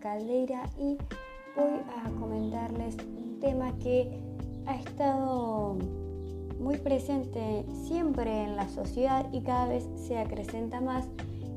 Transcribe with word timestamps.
Caldeira 0.00 0.64
y 0.78 0.96
voy 1.54 1.80
a 2.02 2.10
comentarles 2.18 2.96
un 2.96 3.38
tema 3.40 3.76
que 3.78 4.18
ha 4.64 4.74
estado 4.76 5.76
muy 6.58 6.78
presente 6.78 7.66
siempre 7.86 8.44
en 8.44 8.56
la 8.56 8.68
sociedad 8.68 9.30
y 9.32 9.42
cada 9.42 9.68
vez 9.68 9.86
se 9.96 10.18
acrecenta 10.18 10.80
más 10.80 11.06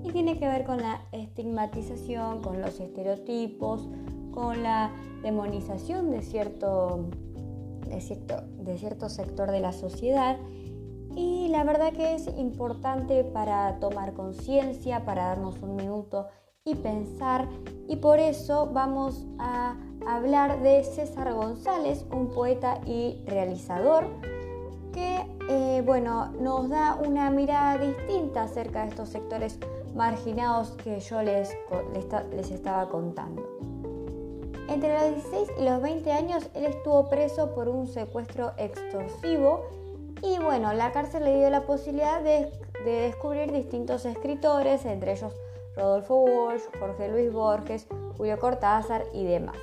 y 0.04 0.12
tiene 0.12 0.38
que 0.38 0.48
ver 0.48 0.66
con 0.66 0.80
la 0.80 1.02
estigmatización, 1.14 2.42
con 2.42 2.62
los 2.62 2.80
estereotipos, 2.82 3.88
con 4.32 4.64
la 4.64 4.92
demonización 5.24 6.12
de 6.12 6.22
cierto, 6.22 7.06
de 7.88 8.02
cierto, 8.02 8.42
de 8.58 8.78
cierto 8.78 9.08
sector 9.08 9.50
de 9.50 9.62
la 9.62 9.72
sociedad. 9.72 10.38
Y 11.16 11.48
la 11.48 11.64
verdad 11.64 11.94
que 11.94 12.16
es 12.16 12.28
importante 12.38 13.24
para 13.24 13.80
tomar 13.80 14.14
conciencia, 14.14 15.06
para 15.06 15.28
darnos 15.28 15.62
un 15.62 15.78
minuto 15.78 16.28
y 16.70 16.76
pensar. 16.76 17.48
Y 17.88 17.98
por 17.98 18.20
eso 18.20 18.70
vamos 18.72 19.26
a 19.40 19.76
hablar 20.08 20.62
de 20.62 20.84
César 20.84 21.34
González, 21.34 22.06
un 22.12 22.30
poeta 22.30 22.80
y 22.86 23.22
realizador 23.26 24.06
que 24.94 25.26
eh, 25.50 25.82
bueno, 25.86 26.32
nos 26.40 26.70
da 26.70 26.96
una 26.96 27.30
mirada 27.32 27.78
distinta 27.78 28.44
acerca 28.44 28.84
de 28.84 28.90
estos 28.90 29.10
sectores 29.10 29.58
marginados 29.96 30.72
que 30.84 31.00
yo 31.00 31.22
les, 31.22 31.56
les 32.32 32.52
estaba 32.52 32.88
contando. 32.90 33.44
Entre 34.68 34.94
los 34.94 35.16
16 35.16 35.50
y 35.60 35.64
los 35.64 35.82
20 35.82 36.12
años 36.12 36.50
él 36.54 36.66
estuvo 36.66 37.10
preso 37.10 37.56
por 37.56 37.68
un 37.68 37.88
secuestro 37.88 38.52
extorsivo 38.58 39.66
y 40.22 40.38
bueno, 40.38 40.74
la 40.74 40.92
cárcel 40.92 41.24
le 41.24 41.38
dio 41.38 41.50
la 41.50 41.62
posibilidad 41.62 42.22
de, 42.22 42.52
descubrir 42.86 43.52
distintos 43.52 44.06
escritores, 44.06 44.86
entre 44.86 45.12
ellos 45.12 45.34
Rodolfo 45.76 46.24
Walsh, 46.24 46.64
Jorge 46.80 47.10
Luis 47.10 47.32
Borges, 47.32 47.88
Julio 48.18 48.38
Cortázar 48.40 49.06
y 49.14 49.24
demás. 49.24 49.56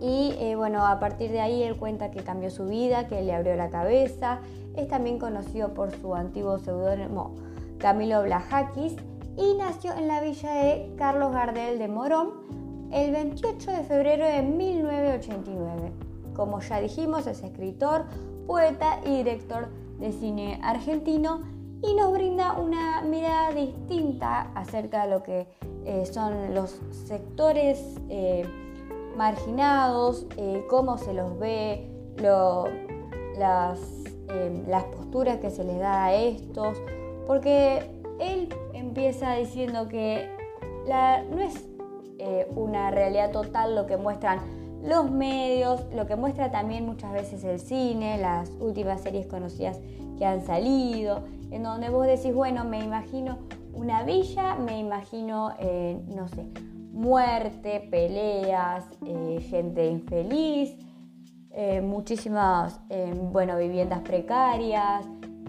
Y 0.00 0.36
eh, 0.38 0.54
bueno, 0.56 0.86
a 0.86 1.00
partir 1.00 1.30
de 1.32 1.40
ahí 1.40 1.62
él 1.62 1.76
cuenta 1.76 2.10
que 2.10 2.22
cambió 2.22 2.50
su 2.50 2.66
vida, 2.66 3.08
que 3.08 3.22
le 3.22 3.34
abrió 3.34 3.56
la 3.56 3.70
cabeza. 3.70 4.40
Es 4.76 4.88
también 4.88 5.18
conocido 5.18 5.74
por 5.74 5.90
su 5.90 6.14
antiguo 6.14 6.58
seudónimo 6.58 7.34
Camilo 7.78 8.22
Blajakis 8.22 8.94
y 9.36 9.54
nació 9.54 9.92
en 9.94 10.08
la 10.08 10.20
villa 10.20 10.52
de 10.52 10.94
Carlos 10.96 11.32
Gardel 11.32 11.78
de 11.78 11.88
Morón 11.88 12.32
el 12.92 13.12
28 13.12 13.70
de 13.70 13.82
febrero 13.84 14.24
de 14.26 14.42
1989. 14.42 15.92
Como 16.34 16.60
ya 16.60 16.80
dijimos, 16.80 17.26
es 17.26 17.42
escritor, 17.42 18.04
poeta 18.46 19.00
y 19.04 19.16
director 19.18 19.68
de 19.98 20.12
cine 20.12 20.60
argentino 20.62 21.42
y 21.82 21.94
nos 21.94 22.12
brinda 22.12 22.54
una 22.54 23.02
mirada 23.02 23.52
distinta 23.52 24.50
acerca 24.54 25.04
de 25.04 25.10
lo 25.10 25.22
que 25.22 25.46
eh, 25.84 26.06
son 26.06 26.54
los 26.54 26.80
sectores 27.06 27.96
eh, 28.08 28.44
marginados, 29.16 30.26
eh, 30.36 30.64
cómo 30.68 30.98
se 30.98 31.14
los 31.14 31.38
ve, 31.38 31.90
las, 33.38 33.78
las 34.66 34.84
posturas 34.84 35.38
que 35.38 35.50
se 35.50 35.62
les 35.62 35.78
da 35.78 36.06
a 36.06 36.14
estos, 36.14 36.76
porque 37.26 37.88
él 38.18 38.48
empieza 38.72 39.34
diciendo 39.34 39.86
que 39.88 40.28
no 41.30 41.40
es 41.40 41.64
una 42.56 42.90
realidad 42.90 43.30
total 43.30 43.76
lo 43.76 43.86
que 43.86 43.96
muestran 43.96 44.57
los 44.88 45.10
medios, 45.10 45.84
lo 45.94 46.06
que 46.06 46.16
muestra 46.16 46.50
también 46.50 46.86
muchas 46.86 47.12
veces 47.12 47.44
el 47.44 47.60
cine, 47.60 48.18
las 48.18 48.50
últimas 48.60 49.02
series 49.02 49.26
conocidas 49.26 49.78
que 50.16 50.24
han 50.24 50.44
salido, 50.44 51.24
en 51.50 51.62
donde 51.62 51.90
vos 51.90 52.06
decís, 52.06 52.34
bueno, 52.34 52.64
me 52.64 52.82
imagino 52.82 53.38
una 53.72 54.02
villa, 54.02 54.56
me 54.56 54.78
imagino, 54.78 55.52
eh, 55.58 56.00
no 56.08 56.26
sé, 56.28 56.46
muerte, 56.92 57.86
peleas, 57.90 58.86
eh, 59.06 59.40
gente 59.48 59.86
infeliz, 59.86 60.76
muchísimas, 61.82 62.80
bueno, 63.32 63.58
viviendas 63.58 64.02
precarias, 64.02 65.04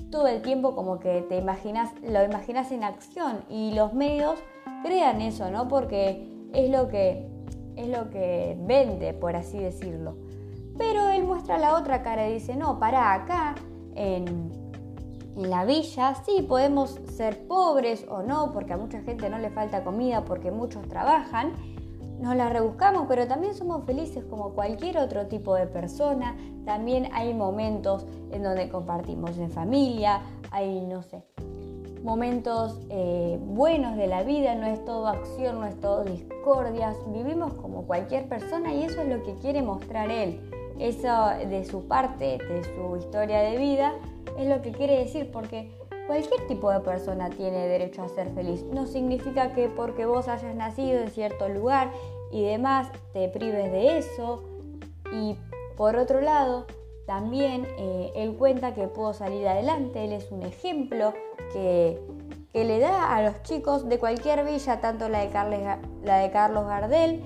todo 0.09 0.27
el 0.27 0.41
tiempo 0.41 0.75
como 0.75 0.99
que 0.99 1.21
te 1.21 1.37
imaginas, 1.37 1.91
lo 2.01 2.23
imaginas 2.23 2.71
en 2.71 2.83
acción 2.83 3.43
y 3.47 3.73
los 3.73 3.93
medios 3.93 4.39
crean 4.83 5.21
eso, 5.21 5.51
¿no? 5.51 5.67
Porque 5.67 6.27
es 6.53 6.69
lo 6.69 6.87
que, 6.87 7.27
es 7.79 7.87
lo 7.87 8.09
que 8.09 8.57
vende, 8.61 9.13
por 9.13 9.35
así 9.35 9.57
decirlo. 9.57 10.15
Pero 10.77 11.09
él 11.09 11.23
muestra 11.23 11.57
la 11.57 11.75
otra 11.77 12.03
cara 12.03 12.29
y 12.29 12.33
dice, 12.33 12.55
no, 12.55 12.79
para 12.79 13.13
acá, 13.13 13.55
en, 13.95 14.51
en 15.35 15.49
la 15.49 15.65
villa, 15.65 16.15
sí, 16.25 16.41
podemos 16.47 16.99
ser 17.11 17.47
pobres 17.47 18.05
o 18.09 18.21
no, 18.21 18.51
porque 18.51 18.73
a 18.73 18.77
mucha 18.77 19.01
gente 19.01 19.29
no 19.29 19.37
le 19.37 19.49
falta 19.49 19.83
comida, 19.83 20.23
porque 20.25 20.51
muchos 20.51 20.87
trabajan, 20.87 21.53
nos 22.19 22.35
la 22.35 22.49
rebuscamos, 22.49 23.05
pero 23.07 23.27
también 23.27 23.55
somos 23.55 23.85
felices 23.85 24.25
como 24.25 24.53
cualquier 24.53 24.97
otro 24.97 25.27
tipo 25.27 25.55
de 25.55 25.67
persona. 25.67 26.35
También 26.65 27.09
hay 27.13 27.33
momentos 27.33 28.05
en 28.31 28.43
donde 28.43 28.69
compartimos 28.69 29.37
en 29.37 29.49
familia, 29.49 30.21
hay, 30.51 30.85
no 30.85 31.01
sé, 31.01 31.23
momentos 32.09 32.79
eh, 32.89 33.37
buenos 33.39 33.95
de 33.95 34.07
la 34.07 34.23
vida, 34.23 34.55
no 34.55 34.65
es 34.65 34.83
todo 34.83 35.07
acción, 35.07 35.59
no 35.59 35.67
es 35.67 35.79
todo 35.79 36.03
discordias, 36.03 36.97
vivimos 37.13 37.53
como 37.53 37.85
cualquier 37.85 38.27
persona 38.27 38.73
y 38.73 38.81
eso 38.81 39.03
es 39.03 39.07
lo 39.09 39.21
que 39.23 39.35
quiere 39.35 39.61
mostrar 39.61 40.09
él. 40.09 40.41
Eso 40.79 41.27
de 41.47 41.63
su 41.65 41.87
parte, 41.87 42.39
de 42.39 42.63
su 42.63 42.97
historia 42.97 43.41
de 43.41 43.57
vida, 43.57 43.93
es 44.39 44.47
lo 44.47 44.59
que 44.63 44.71
quiere 44.71 44.97
decir 44.97 45.29
porque 45.31 45.69
cualquier 46.07 46.47
tipo 46.47 46.71
de 46.71 46.79
persona 46.79 47.29
tiene 47.29 47.67
derecho 47.67 48.01
a 48.01 48.09
ser 48.09 48.31
feliz. 48.33 48.65
No 48.73 48.87
significa 48.87 49.53
que 49.53 49.67
porque 49.67 50.07
vos 50.07 50.27
hayas 50.29 50.55
nacido 50.55 51.01
en 51.01 51.11
cierto 51.11 51.47
lugar 51.47 51.91
y 52.31 52.41
demás 52.41 52.87
te 53.13 53.29
prives 53.29 53.71
de 53.71 53.99
eso. 53.99 54.43
Y 55.13 55.35
por 55.77 55.95
otro 55.95 56.21
lado, 56.21 56.65
también 57.05 57.67
eh, 57.77 58.11
él 58.15 58.35
cuenta 58.35 58.73
que 58.73 58.87
pudo 58.87 59.13
salir 59.13 59.47
adelante, 59.47 60.05
él 60.05 60.13
es 60.13 60.31
un 60.31 60.41
ejemplo 60.41 61.13
que, 61.53 61.99
le 62.53 62.79
da 62.79 63.15
a 63.15 63.21
los 63.21 63.41
chicos 63.43 63.87
de 63.87 63.99
cualquier 63.99 64.43
villa, 64.43 64.81
tanto 64.81 65.07
la 65.07 65.19
de, 65.19 65.77
la 66.03 66.17
de 66.17 66.31
Carlos 66.31 66.65
Gardel, 66.65 67.23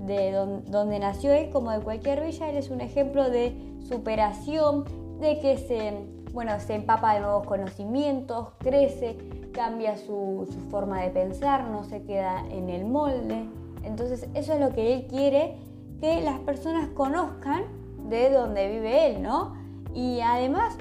de 0.00 0.32
donde 0.32 0.98
nació 0.98 1.32
él, 1.32 1.50
como 1.50 1.70
de 1.70 1.80
cualquier 1.80 2.24
villa, 2.24 2.50
él 2.50 2.56
es 2.56 2.70
un 2.70 2.80
ejemplo 2.80 3.30
de 3.30 3.54
superación, 3.88 4.84
de 5.20 5.38
que 5.38 5.56
se, 5.56 5.94
bueno, 6.32 6.58
se 6.58 6.74
empapa 6.74 7.14
de 7.14 7.20
nuevos 7.20 7.46
conocimientos, 7.46 8.48
crece, 8.58 9.16
cambia 9.52 9.96
su, 9.96 10.48
su 10.52 10.58
forma 10.70 11.00
de 11.02 11.10
pensar, 11.10 11.68
no 11.68 11.84
se 11.84 12.02
queda 12.02 12.44
en 12.50 12.68
el 12.68 12.84
molde. 12.84 13.46
Entonces 13.84 14.28
eso 14.34 14.54
es 14.54 14.60
lo 14.60 14.70
que 14.70 14.94
él 14.94 15.06
quiere 15.06 15.56
que 16.00 16.20
las 16.20 16.40
personas 16.40 16.88
conozcan 16.88 17.64
de 18.08 18.30
donde 18.30 18.68
vive 18.68 19.06
él, 19.06 19.22
¿no? 19.22 19.54
Y 19.94 20.20
además, 20.20 20.76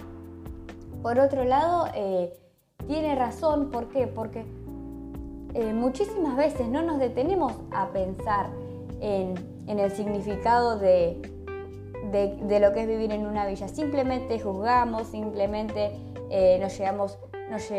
por 1.03 1.19
otro 1.19 1.43
lado, 1.43 1.87
eh, 1.93 2.33
tiene 2.87 3.15
razón, 3.15 3.69
¿por 3.71 3.87
qué? 3.89 4.07
Porque 4.07 4.45
eh, 5.53 5.73
muchísimas 5.73 6.35
veces 6.37 6.67
no 6.67 6.81
nos 6.81 6.99
detenemos 6.99 7.53
a 7.71 7.89
pensar 7.89 8.49
en, 8.99 9.35
el 9.67 9.91
significado 9.91 10.77
de, 10.77 11.21
de, 12.11 12.59
lo 12.59 12.73
que 12.73 12.81
es 12.81 12.87
vivir 12.87 13.11
en 13.11 13.25
una 13.25 13.45
villa. 13.45 13.67
Simplemente 13.67 14.39
juzgamos, 14.39 15.07
simplemente 15.07 15.91
eh, 16.29 16.59
nos, 16.59 16.79
nos, 17.49 17.71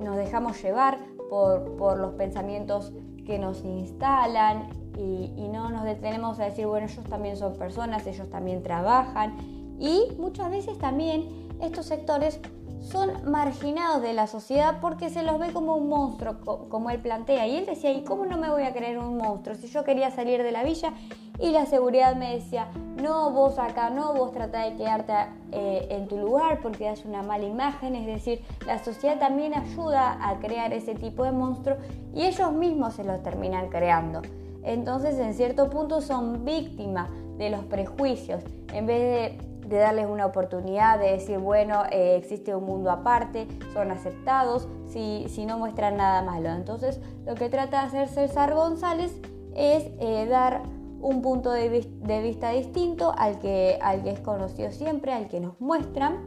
nos, 0.00 0.16
dejamos 0.16 0.60
llevar 0.62 0.98
por, 1.30 1.76
por 1.76 1.98
los 1.98 2.14
pensamientos 2.14 2.92
que 3.24 3.38
nos 3.38 3.64
instalan 3.64 4.70
y, 4.98 5.48
no 5.52 5.70
nos 5.70 5.84
detenemos 5.84 6.38
a 6.40 6.44
decir, 6.44 6.66
bueno, 6.66 6.86
ellos 6.86 7.04
también 7.06 7.36
son 7.36 7.54
personas, 7.54 8.06
ellos 8.06 8.28
también 8.30 8.62
trabajan 8.62 9.36
y 9.78 10.12
muchas 10.18 10.50
veces 10.50 10.78
también 10.78 11.28
estos 11.60 11.86
sectores 11.86 12.40
son 12.86 13.30
marginados 13.30 14.00
de 14.02 14.14
la 14.14 14.26
sociedad 14.26 14.78
porque 14.80 15.10
se 15.10 15.22
los 15.22 15.38
ve 15.38 15.52
como 15.52 15.76
un 15.76 15.88
monstruo, 15.88 16.68
como 16.68 16.90
él 16.90 17.00
plantea. 17.00 17.46
Y 17.46 17.56
él 17.56 17.66
decía, 17.66 17.90
¿y 17.90 18.02
cómo 18.02 18.26
no 18.26 18.38
me 18.38 18.50
voy 18.50 18.62
a 18.62 18.72
creer 18.72 18.98
un 18.98 19.16
monstruo? 19.16 19.56
Si 19.56 19.68
yo 19.68 19.84
quería 19.84 20.10
salir 20.10 20.42
de 20.42 20.52
la 20.52 20.62
villa 20.62 20.92
y 21.38 21.50
la 21.50 21.66
seguridad 21.66 22.14
me 22.16 22.34
decía, 22.34 22.68
no, 23.02 23.30
vos 23.30 23.58
acá 23.58 23.90
no, 23.90 24.14
vos 24.14 24.32
trata 24.32 24.60
de 24.64 24.76
quedarte 24.76 25.12
eh, 25.52 25.88
en 25.90 26.08
tu 26.08 26.16
lugar 26.16 26.60
porque 26.62 26.84
das 26.84 27.04
una 27.04 27.22
mala 27.22 27.44
imagen. 27.44 27.96
Es 27.96 28.06
decir, 28.06 28.42
la 28.66 28.82
sociedad 28.82 29.18
también 29.18 29.54
ayuda 29.54 30.18
a 30.20 30.38
crear 30.38 30.72
ese 30.72 30.94
tipo 30.94 31.24
de 31.24 31.32
monstruo 31.32 31.76
y 32.14 32.22
ellos 32.22 32.52
mismos 32.52 32.94
se 32.94 33.04
los 33.04 33.22
terminan 33.22 33.68
creando 33.68 34.22
entonces 34.66 35.18
en 35.20 35.32
cierto 35.32 35.70
punto 35.70 36.00
son 36.00 36.44
víctimas 36.44 37.08
de 37.38 37.50
los 37.50 37.64
prejuicios. 37.64 38.42
En 38.72 38.86
vez 38.86 39.00
de, 39.00 39.38
darles 39.68 40.06
una 40.06 40.26
oportunidad 40.26 40.98
de 40.98 41.12
decir, 41.12 41.38
bueno, 41.38 41.82
eh, 41.90 42.16
existe 42.16 42.54
un 42.54 42.64
mundo 42.64 42.90
aparte, 42.90 43.46
son 43.72 43.90
aceptados, 43.90 44.68
si, 44.86 45.44
no 45.46 45.58
muestran 45.58 45.96
nada 45.96 46.22
malo. 46.22 46.50
Entonces 46.50 47.00
lo 47.24 47.34
que 47.34 47.48
trata 47.48 47.80
de 47.82 47.86
hacer 47.86 48.08
César 48.08 48.54
González 48.54 49.12
es 49.54 49.84
eh, 50.00 50.26
dar 50.28 50.62
un 51.00 51.22
punto 51.22 51.50
de, 51.50 51.68
vista 51.68 52.50
distinto 52.50 53.12
al 53.16 53.38
que, 53.38 53.78
al 53.82 54.02
que 54.02 54.10
es 54.10 54.20
conocido 54.20 54.70
siempre, 54.70 55.12
al 55.12 55.28
que 55.28 55.40
nos 55.40 55.60
muestran. 55.60 56.24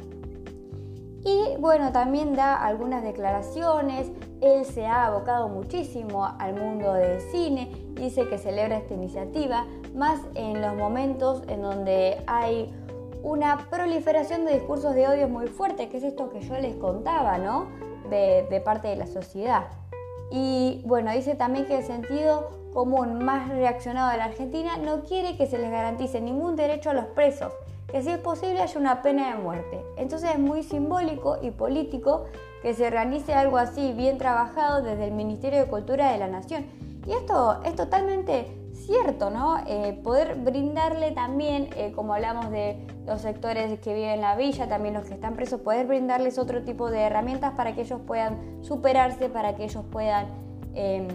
Y 1.26 1.58
bueno, 1.60 1.92
también 1.92 2.34
da 2.34 2.56
algunas 2.56 3.04
declaraciones, 3.04 4.10
él 4.42 4.64
se 4.64 4.86
ha 4.86 5.08
abocado 5.08 5.50
muchísimo 5.50 6.26
al 6.26 6.56
mundo 6.56 6.94
del 6.94 7.20
cine, 7.20 7.70
dice 7.96 8.28
que 8.30 8.38
celebra 8.38 8.78
esta 8.78 8.94
iniciativa, 8.94 9.66
más 9.94 10.22
en 10.36 10.62
los 10.62 10.76
momentos 10.76 11.44
en 11.50 11.62
donde 11.62 12.24
hay 12.26 12.74
una 13.24 13.68
proliferación 13.70 14.46
de 14.46 14.54
discursos 14.54 14.96
de 14.96 15.08
odio 15.08 15.28
muy 15.28 15.48
fuerte, 15.48 15.90
que 15.90 15.98
es 15.98 16.04
esto 16.04 16.30
que 16.30 16.42
yo 16.42 16.58
les 16.58 16.76
contaba, 16.76 17.38
¿no? 17.38 17.68
De, 18.10 18.62
parte 18.64 18.88
de 18.88 18.96
la 18.96 19.08
sociedad. 19.08 19.68
Y 20.32 20.82
bueno, 20.86 21.12
dice 21.12 21.36
también 21.36 21.66
que 21.66 21.78
el 21.78 21.84
sentido 21.84 22.50
común 22.74 23.24
más 23.24 23.50
reaccionado 23.50 24.12
de 24.12 24.18
la 24.18 24.26
Argentina 24.26 24.78
no 24.78 25.04
quiere 25.04 25.38
que 25.38 25.48
se 25.48 25.58
les 25.58 25.72
garantice 25.72 26.22
ningún 26.22 26.56
derecho 26.56 26.92
a 26.92 26.94
los 26.94 27.06
presos, 27.06 27.52
que 27.88 28.02
si 28.02 28.10
es 28.10 28.20
posible 28.20 28.62
haya 28.62 28.80
una 28.80 29.02
pena 29.02 29.36
de 29.36 29.42
muerte. 29.42 29.84
Entonces 29.98 30.32
es 30.32 30.40
muy 30.40 30.64
simbólico 30.64 31.38
y 31.42 31.52
político 31.52 32.26
que 32.62 32.74
se 32.74 32.88
organice 32.88 33.34
algo 33.34 33.58
así 33.58 33.94
bien 33.94 34.18
trabajado 34.18 34.82
desde 34.82 35.06
el 35.06 35.12
Ministerio 35.12 35.60
de 35.60 35.66
Cultura 35.66 36.12
de 36.12 36.20
la 36.20 36.28
Nación. 36.28 36.66
Y 37.08 37.14
esto 37.14 37.62
es 37.64 37.76
totalmente 37.76 38.59
cierto, 38.90 39.30
¿no? 39.30 39.58
Eh, 39.68 40.00
poder 40.04 40.36
brindarle 40.36 41.12
también, 41.12 41.70
eh, 41.76 41.92
como 41.96 42.16
hablamos 42.16 42.50
de 42.50 42.88
los 43.06 43.22
sectores 43.22 43.80
que 43.80 43.94
viven 43.94 44.10
en 44.10 44.22
la 44.22 44.36
villa, 44.36 44.68
también 44.68 44.96
los 44.96 45.06
que 45.06 45.14
están 45.14 45.36
presos, 45.36 45.62
poder 45.62 45.86
brindarles 45.86 46.40
otro 46.40 46.64
tipo 46.64 46.90
de 46.90 47.02
herramientas 47.02 47.54
para 47.56 47.76
que 47.76 47.82
ellos 47.82 48.02
puedan 48.06 48.64
superarse, 48.64 49.30
para 49.30 49.56
que 49.56 49.66
ellos 49.66 49.86
puedan... 49.92 50.28
Em, 50.74 51.08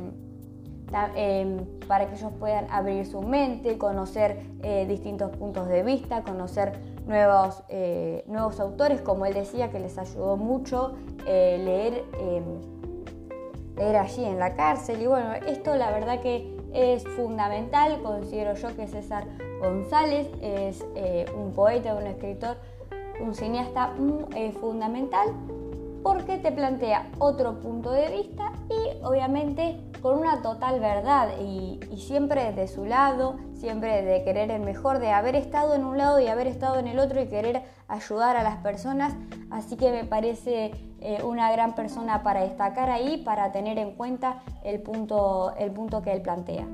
em, 1.17 1.67
para 1.89 2.07
que 2.07 2.15
ellos 2.15 2.31
puedan 2.39 2.71
abrir 2.71 3.05
su 3.05 3.21
mente, 3.21 3.77
conocer 3.77 4.39
eh, 4.63 4.87
distintos 4.89 5.37
puntos 5.37 5.67
de 5.69 5.83
vista, 5.83 6.23
conocer 6.23 6.79
nuevos, 7.07 7.65
nuevos 8.27 8.61
autores, 8.61 9.01
como 9.03 9.27
él 9.27 9.35
decía, 9.35 9.71
que 9.71 9.81
les 9.81 9.99
ayudó 9.99 10.37
mucho 10.37 10.95
leer, 11.27 12.05
em, 12.21 12.45
leer 13.77 13.97
allí 13.97 14.25
en 14.25 14.39
la 14.39 14.55
cárcel. 14.55 15.03
Y 15.03 15.07
bueno, 15.07 15.35
esto 15.47 15.75
la 15.75 15.91
verdad 15.91 16.21
que 16.21 16.54
es 16.75 17.05
fundamental, 17.09 18.03
considero 18.03 18.55
yo 18.55 18.77
que 18.77 18.87
César 18.89 19.25
González 19.61 20.29
es 20.43 20.85
eh, 20.97 21.25
un 21.37 21.53
poeta, 21.53 21.95
un 21.95 22.07
escritor, 22.07 22.57
un 23.21 23.35
cineasta 23.35 23.95
eh, 24.35 24.53
fundamental 24.53 25.29
porque 26.03 26.37
te 26.37 26.53
plantea 26.53 27.11
otro 27.19 27.61
punto 27.61 27.91
de 27.91 28.11
vista 28.11 28.53
y 28.69 29.03
obviamente 29.03 29.81
con 30.03 30.19
una 30.19 30.43
total 30.43 30.79
verdad. 30.79 31.31
Y, 31.41 31.81
siempre 31.97 32.53
de 32.53 32.69
su 32.69 32.85
lado, 32.85 33.37
siempre 33.55 34.03
de 34.03 34.23
querer 34.23 34.51
el 34.51 34.61
mejor, 34.61 34.99
de 34.99 35.11
haber 35.11 35.35
estado 35.35 35.75
en 35.75 35.85
un 35.85 35.97
lado 35.97 36.21
y 36.21 36.27
haber 36.27 36.47
estado 36.47 36.79
en 36.79 36.89
el 36.89 36.99
otro 36.99 37.23
y 37.23 37.27
querer 37.29 37.63
ayudar 37.89 38.37
a 38.37 38.43
las 38.43 38.57
personas. 38.57 39.15
Así 39.51 39.77
que 39.77 39.91
me 39.91 40.05
parece 40.05 40.73
eh, 41.01 41.23
una 41.23 41.51
gran 41.53 41.75
persona 41.75 42.23
para 42.23 42.43
destacar 42.43 42.91
ahí, 42.91 43.19
para 43.19 43.53
tener 43.53 43.79
en 43.79 43.93
cuenta 43.93 44.43
el 44.63 44.81
punto, 44.81 45.55
el 45.57 45.71
punto 45.71 46.03
que 46.03 46.13
él 46.13 46.23
plantea. 46.23 46.67